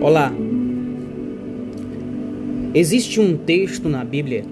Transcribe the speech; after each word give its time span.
Olá. 0.00 0.32
Existe 2.72 3.18
um 3.18 3.36
texto 3.36 3.88
na 3.88 4.04
Bíblia 4.04 4.44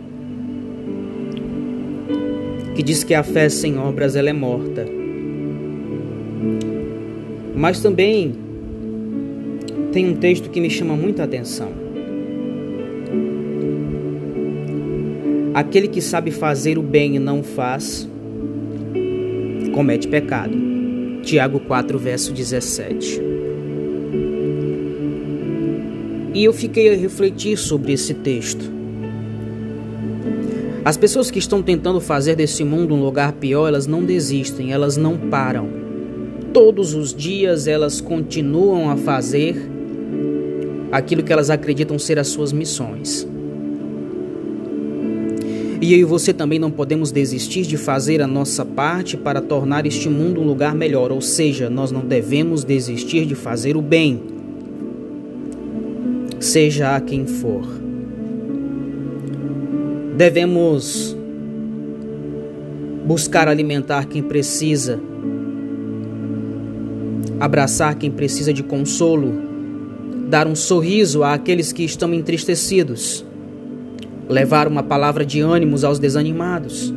que 2.75 2.83
diz 2.83 3.05
que 3.05 3.15
a 3.15 3.23
fé 3.23 3.49
sem 3.49 3.79
obras 3.79 4.17
ela 4.17 4.29
é 4.29 4.33
morta. 4.33 4.85
Mas 7.55 7.81
também 7.81 8.35
tem 9.93 10.11
um 10.11 10.17
texto 10.17 10.51
que 10.51 10.61
me 10.61 10.69
chama 10.69 10.97
muita 10.97 11.23
atenção. 11.23 11.71
Aquele 15.55 15.87
que 15.87 16.01
sabe 16.01 16.33
fazer 16.33 16.77
o 16.77 16.83
bem 16.83 17.15
e 17.15 17.19
não 17.21 17.45
faz, 17.45 18.09
comete 19.73 20.09
pecado. 20.09 20.59
Tiago 21.23 21.61
4, 21.61 21.99
verso 22.01 22.33
17. 22.33 23.46
E 26.37 26.45
eu 26.45 26.53
fiquei 26.53 26.93
a 26.93 26.95
refletir 26.95 27.57
sobre 27.57 27.95
esse 27.95 28.13
texto. 28.13 28.71
As 30.85 30.95
pessoas 30.95 31.31
que 31.31 31.39
estão 31.39 31.63
tentando 31.63 31.99
fazer 31.99 32.37
desse 32.37 32.63
mundo 32.63 32.95
um 32.95 33.03
lugar 33.03 33.33
pior, 33.33 33.69
elas 33.69 33.87
não 33.87 34.05
desistem, 34.05 34.71
elas 34.71 34.99
não 34.99 35.17
param. 35.17 35.67
Todos 36.53 36.93
os 36.93 37.15
dias 37.15 37.67
elas 37.67 38.03
continuam 38.03 38.91
a 38.91 38.99
fazer 38.99 39.57
aquilo 40.93 41.23
que 41.23 41.33
elas 41.33 41.49
acreditam 41.49 41.99
ser 41.99 42.19
as 42.19 42.29
suas 42.29 42.53
missões. 42.53 43.27
E 45.81 45.95
eu 45.95 46.01
e 46.01 46.05
você 46.05 46.35
também 46.35 46.59
não 46.59 46.71
podemos 46.71 47.11
desistir 47.11 47.63
de 47.63 47.79
fazer 47.79 48.21
a 48.21 48.27
nossa 48.27 48.63
parte 48.63 49.17
para 49.17 49.41
tornar 49.41 49.87
este 49.87 50.11
mundo 50.11 50.43
um 50.43 50.45
lugar 50.45 50.75
melhor, 50.75 51.11
ou 51.11 51.23
seja, 51.23 51.71
nós 51.71 51.91
não 51.91 52.03
devemos 52.03 52.63
desistir 52.63 53.25
de 53.25 53.35
fazer 53.35 53.75
o 53.75 53.81
bem 53.81 54.36
seja 56.47 56.99
quem 57.01 57.27
for. 57.27 57.67
Devemos 60.17 61.17
buscar 63.05 63.49
alimentar 63.49 64.07
quem 64.07 64.23
precisa, 64.23 64.99
abraçar 67.39 67.95
quem 67.97 68.11
precisa 68.11 68.53
de 68.53 68.63
consolo, 68.63 69.33
dar 70.29 70.47
um 70.47 70.55
sorriso 70.55 71.23
àqueles 71.23 71.73
que 71.73 71.85
estão 71.85 72.15
entristecidos, 72.15 73.25
levar 74.29 74.67
uma 74.67 74.83
palavra 74.83 75.25
de 75.25 75.41
ânimos 75.41 75.85
aos 75.85 75.99
desanimados. 75.99 76.93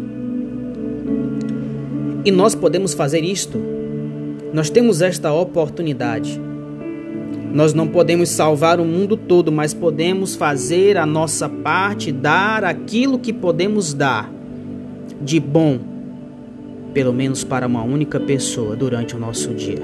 E 2.23 2.31
nós 2.31 2.55
podemos 2.55 2.93
fazer 2.93 3.23
isto. 3.23 3.59
Nós 4.53 4.69
temos 4.69 5.02
esta 5.02 5.31
oportunidade. 5.31 6.48
Nós 7.53 7.73
não 7.73 7.88
podemos 7.88 8.30
salvar 8.30 8.80
o 8.80 8.86
mundo 8.86 9.17
todo, 9.17 9.52
mas 9.52 9.73
podemos 9.73 10.36
fazer 10.36 10.97
a 10.97 11.05
nossa 11.05 11.50
parte, 11.50 12.11
dar 12.11 12.64
aquilo 12.64 13.17
que 13.17 13.33
podemos 13.33 13.94
dar 13.94 14.31
de 15.22 15.39
bom, 15.39 15.80
pelo 16.94 17.11
menos 17.11 17.44
para 17.44 17.67
uma 17.67 17.83
única 17.83 18.20
pessoa 18.20 18.75
durante 18.75 19.16
o 19.16 19.20
nosso 19.20 19.53
dia. 19.53 19.81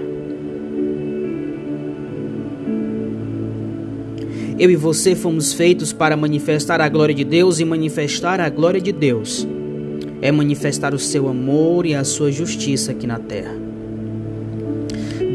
Eu 4.58 4.72
e 4.72 4.76
você 4.76 5.16
fomos 5.16 5.52
feitos 5.52 5.92
para 5.92 6.16
manifestar 6.16 6.80
a 6.80 6.88
glória 6.88 7.14
de 7.14 7.24
Deus 7.24 7.60
e 7.60 7.66
manifestar 7.66 8.40
a 8.40 8.50
glória 8.50 8.80
de 8.80 8.92
Deus 8.92 9.46
é 10.22 10.32
manifestar 10.32 10.94
o 10.94 11.00
seu 11.00 11.28
amor 11.28 11.86
e 11.86 11.94
a 11.94 12.04
sua 12.04 12.32
justiça 12.32 12.92
aqui 12.92 13.06
na 13.06 13.20
terra. 13.20 13.75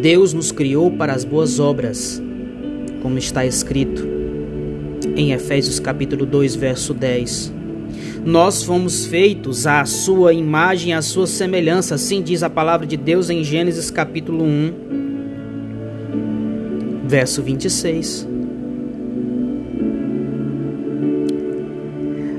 Deus 0.01 0.33
nos 0.33 0.51
criou 0.51 0.91
para 0.91 1.13
as 1.13 1.27
boas 1.27 1.61
obras, 1.61 2.23
como 3.03 3.19
está 3.19 3.45
escrito 3.45 4.09
em 5.15 5.33
Efésios 5.33 5.79
capítulo 5.79 6.25
2, 6.25 6.57
verso 6.57 6.95
10. 6.95 7.53
Nós 8.25 8.63
fomos 8.63 9.05
feitos 9.05 9.67
à 9.67 9.85
sua 9.85 10.33
imagem, 10.33 10.95
à 10.95 11.03
sua 11.03 11.27
semelhança, 11.27 11.97
assim 11.97 12.23
diz 12.23 12.43
a 12.43 12.49
palavra 12.49 12.87
de 12.87 12.97
Deus 12.97 13.29
em 13.29 13.45
Gênesis 13.45 13.91
capítulo 13.91 14.43
1, 14.43 14.73
verso 17.07 17.43
26. 17.43 18.27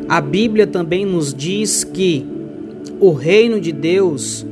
A 0.10 0.20
Bíblia 0.20 0.66
também 0.66 1.06
nos 1.06 1.32
diz 1.32 1.84
que 1.84 2.26
o 3.00 3.12
reino 3.12 3.62
de 3.62 3.72
Deus 3.72 4.46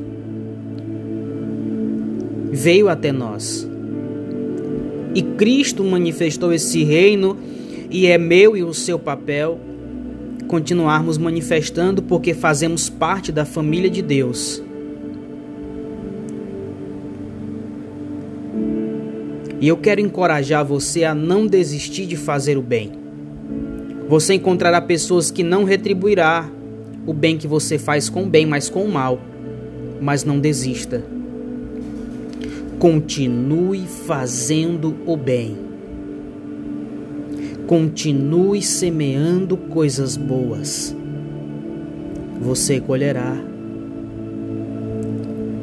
veio 2.52 2.88
até 2.88 3.12
nós. 3.12 3.68
E 5.14 5.22
Cristo 5.22 5.82
manifestou 5.82 6.52
esse 6.52 6.84
reino 6.84 7.36
e 7.90 8.06
é 8.06 8.16
meu 8.16 8.56
e 8.56 8.62
o 8.62 8.72
seu 8.72 8.98
papel 8.98 9.58
continuarmos 10.46 11.16
manifestando 11.16 12.02
porque 12.02 12.34
fazemos 12.34 12.88
parte 12.88 13.30
da 13.30 13.44
família 13.44 13.90
de 13.90 14.02
Deus. 14.02 14.62
E 19.60 19.68
eu 19.68 19.76
quero 19.76 20.00
encorajar 20.00 20.64
você 20.64 21.04
a 21.04 21.14
não 21.14 21.46
desistir 21.46 22.06
de 22.06 22.16
fazer 22.16 22.56
o 22.56 22.62
bem. 22.62 22.92
Você 24.08 24.34
encontrará 24.34 24.80
pessoas 24.80 25.30
que 25.30 25.42
não 25.42 25.64
retribuirá 25.64 26.50
o 27.06 27.12
bem 27.12 27.36
que 27.36 27.46
você 27.46 27.78
faz 27.78 28.08
com 28.08 28.24
o 28.24 28.26
bem, 28.26 28.46
mas 28.46 28.70
com 28.70 28.82
o 28.84 28.90
mal. 28.90 29.20
Mas 30.00 30.24
não 30.24 30.40
desista. 30.40 31.04
Continue 32.80 33.86
fazendo 33.86 34.96
o 35.04 35.14
bem. 35.14 35.54
Continue 37.66 38.62
semeando 38.62 39.54
coisas 39.54 40.16
boas. 40.16 40.96
Você 42.40 42.80
colherá. 42.80 43.36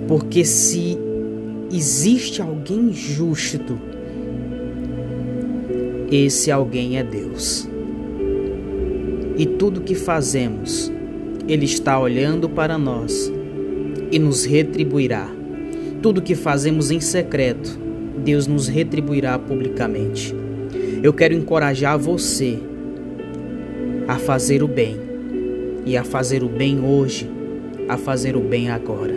Porque 0.08 0.46
se 0.46 0.96
existe 1.72 2.40
alguém 2.40 2.94
justo, 2.94 3.80
esse 6.12 6.52
alguém 6.52 7.00
é 7.00 7.04
Deus. 7.04 7.68
E 9.36 9.48
tudo 9.48 9.82
que 9.82 9.96
fazemos, 9.96 10.94
Ele 11.48 11.66
está 11.66 12.00
olhando 12.00 12.48
para 12.48 12.78
nós 12.78 13.34
e 14.12 14.20
nos 14.20 14.46
retribuirá. 14.46 15.37
Tudo 16.08 16.22
que 16.22 16.36
fazemos 16.36 16.90
em 16.90 17.02
secreto, 17.02 17.78
Deus 18.24 18.48
nos 18.48 18.70
retribuirá 18.70 19.38
publicamente. 19.38 20.34
Eu 21.04 21.12
quero 21.12 21.34
encorajar 21.34 22.00
você 22.00 22.58
a 24.08 24.18
fazer 24.18 24.64
o 24.64 24.70
bem 24.70 24.96
e 25.86 25.98
a 25.98 26.06
fazer 26.06 26.44
o 26.44 26.48
bem 26.48 26.80
hoje, 26.80 27.30
a 27.90 27.98
fazer 27.98 28.38
o 28.38 28.40
bem 28.40 28.70
agora. 28.70 29.16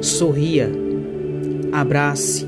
Sorria, 0.00 0.70
abrace, 1.70 2.46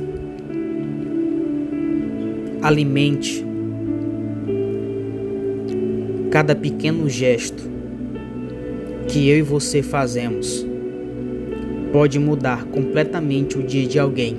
alimente. 2.62 3.44
Cada 6.30 6.56
pequeno 6.56 7.06
gesto 7.06 7.70
que 9.06 9.28
eu 9.28 9.36
e 9.36 9.42
você 9.42 9.82
fazemos 9.82 10.72
pode 11.94 12.18
mudar 12.18 12.64
completamente 12.64 13.56
o 13.56 13.62
dia 13.62 13.86
de 13.86 14.00
alguém, 14.00 14.36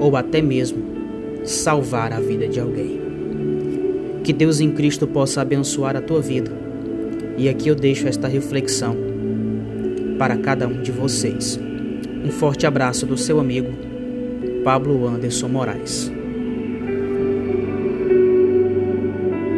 ou 0.00 0.16
até 0.16 0.40
mesmo 0.40 0.82
salvar 1.44 2.10
a 2.10 2.20
vida 2.20 2.48
de 2.48 2.58
alguém. 2.58 3.02
Que 4.24 4.32
Deus 4.32 4.58
em 4.58 4.70
Cristo 4.70 5.06
possa 5.06 5.42
abençoar 5.42 5.94
a 5.94 6.00
tua 6.00 6.22
vida. 6.22 6.50
E 7.36 7.50
aqui 7.50 7.68
eu 7.68 7.74
deixo 7.74 8.08
esta 8.08 8.26
reflexão 8.26 8.96
para 10.18 10.38
cada 10.38 10.66
um 10.66 10.80
de 10.80 10.90
vocês. 10.90 11.60
Um 12.24 12.30
forte 12.30 12.66
abraço 12.66 13.04
do 13.04 13.18
seu 13.18 13.38
amigo 13.38 13.68
Pablo 14.64 15.06
Anderson 15.06 15.48
Moraes. 15.48 16.17